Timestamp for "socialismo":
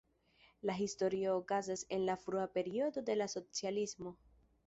3.37-4.17